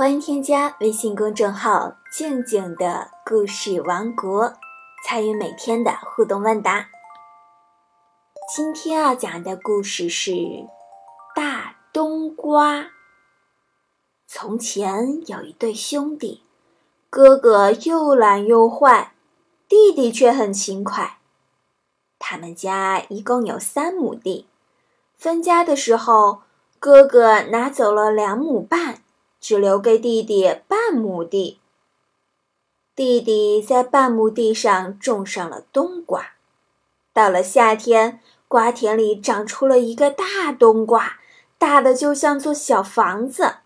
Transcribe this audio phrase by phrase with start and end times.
[0.00, 4.54] 欢迎添加微信公众号“静静的故事王国”，
[5.04, 6.88] 参与每天的互动问答。
[8.48, 10.30] 今天要讲的故事是
[11.36, 12.78] 《大冬瓜》。
[14.26, 16.44] 从前有一对兄弟，
[17.10, 19.12] 哥哥又懒又坏，
[19.68, 21.18] 弟弟却很勤快。
[22.18, 24.46] 他们家一共有三亩地，
[25.18, 26.40] 分家的时候，
[26.78, 29.02] 哥哥拿走了两亩半。
[29.40, 31.58] 只留给弟弟半亩地。
[32.94, 36.32] 弟弟在半亩地上种上了冬瓜。
[37.12, 41.18] 到了夏天，瓜田里长出了一个大冬瓜，
[41.56, 43.56] 大的就像座小房子。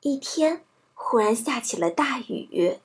[0.00, 0.62] 一天，
[0.94, 2.78] 忽然下起了大雨，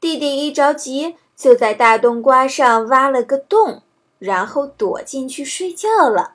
[0.00, 3.82] 弟弟一着急，就在大冬瓜上挖了个洞，
[4.18, 6.34] 然后躲进去睡觉了。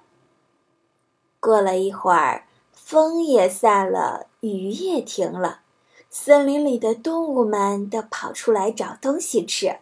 [1.40, 2.46] 过了一会儿。
[2.92, 5.62] 风也散了，雨也停了，
[6.10, 9.78] 森林里的动物们都跑出来找东西吃。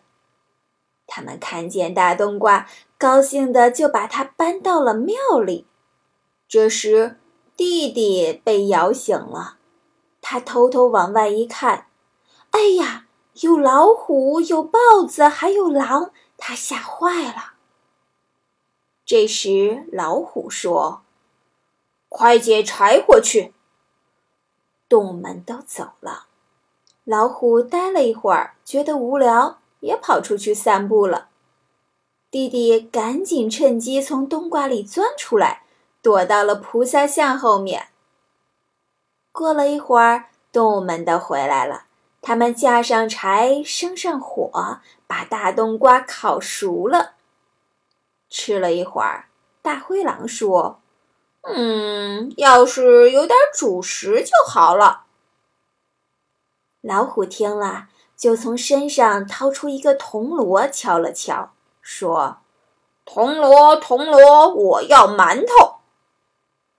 [1.07, 5.65] 他们看见大冬瓜，高兴的就把它搬到了庙里。
[6.47, 7.17] 这时，
[7.57, 9.57] 弟弟被摇醒了，
[10.21, 11.87] 他偷偷往外一看，
[12.51, 13.07] 哎呀，
[13.41, 17.53] 有老虎，有豹子，还有狼，他吓坏了。
[19.03, 21.01] 这时，老虎说。
[22.09, 23.53] 快捡柴火去！
[24.89, 26.25] 动物们都走了，
[27.03, 31.29] 老虎待了一会儿，觉得无聊，也跑出去散步了。
[32.31, 35.63] 弟弟赶紧趁机从冬瓜里钻出来，
[36.01, 37.89] 躲到了菩萨像后面。
[39.31, 41.85] 过了一会儿，动物们都回来了，
[42.23, 47.13] 他们架上柴，生上火，把大冬瓜烤熟了。
[48.27, 49.29] 吃了一会儿，
[49.61, 50.81] 大灰狼说。
[51.41, 55.05] 嗯，要是有点主食就好了。
[56.81, 62.37] 老虎听了，就从身上掏出一个铜锣，敲了敲，说
[63.05, 65.75] ：“铜锣，铜锣，我要馒头。”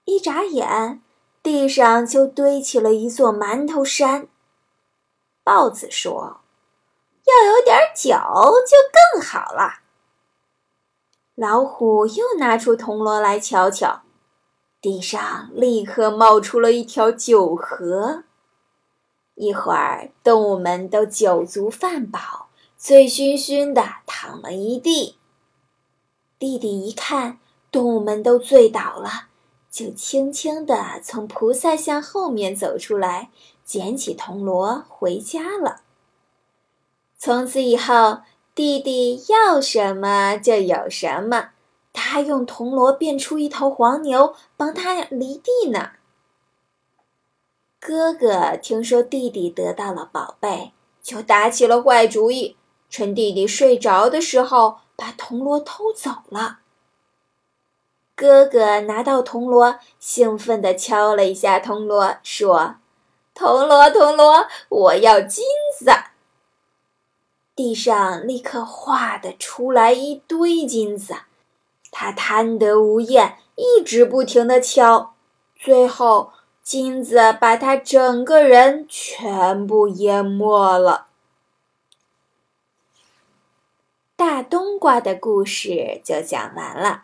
[0.05, 1.01] 一眨眼，
[1.43, 4.27] 地上就堆起了一座馒头山。
[5.43, 6.41] 豹子说
[7.25, 8.77] ：“要有点酒就
[9.13, 9.81] 更好了。”
[11.35, 14.01] 老虎又拿出铜锣来瞧瞧。
[14.81, 18.23] 地上立刻冒出了一条酒河，
[19.35, 25.17] 一会儿动物们都酒足饭饱，醉醺醺的躺了一地。
[26.39, 27.37] 弟弟一看
[27.71, 29.27] 动物们都醉倒了，
[29.69, 33.29] 就轻轻地从菩萨像后面走出来，
[33.63, 35.81] 捡起铜锣回家了。
[37.19, 38.21] 从此以后，
[38.55, 41.49] 弟弟要什么就有什么。
[42.11, 45.91] 他用铜锣变出一头黄牛，帮他犁地呢。
[47.79, 52.57] 哥哥听说弟弟得到了宝贝，就打起了坏主意，
[52.89, 56.59] 趁弟弟睡着的时候把铜锣偷走了。
[58.13, 62.75] 哥哥拿到铜锣，兴奋地敲了一下铜锣，说
[63.33, 65.45] ：“铜锣，铜锣，我要金
[65.79, 65.89] 子！”
[67.55, 71.15] 地上立刻画的出来一堆金子。
[71.91, 75.13] 他贪得无厌，一直不停地敲，
[75.53, 76.31] 最后
[76.63, 81.07] 金子把他整个人全部淹没了。
[84.15, 87.03] 大冬瓜的故事就讲完了。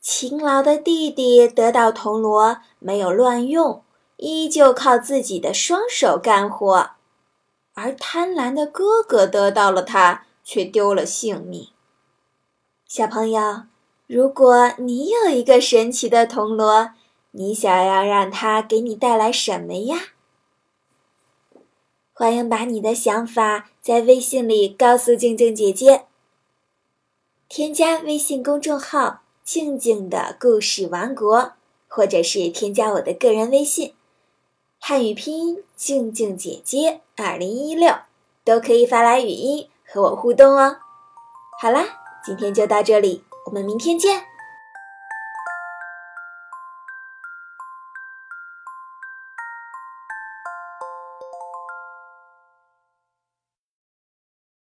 [0.00, 3.82] 勤劳的弟弟得到铜锣，没有乱用，
[4.18, 6.96] 依旧靠自己的双手干活；
[7.72, 11.68] 而贪婪的哥哥得到了它，却丢了性命。
[12.86, 13.62] 小朋友。
[14.06, 16.90] 如果你有一个神奇的铜锣，
[17.30, 19.96] 你想要让它给你带来什么呀？
[22.12, 26.04] 欢迎把你的想法在微信里告诉静静姐姐。
[27.48, 31.52] 添加微信公众号“静静的故事王国”，
[31.88, 33.94] 或者是添加我的个人微信，
[34.78, 37.94] 汉语拼音“静静姐姐二零一六”，
[38.44, 40.76] 都可以发来语音和我互动哦。
[41.58, 41.86] 好啦，
[42.22, 43.24] 今天就到这里。
[43.54, 44.33] 我们明天见。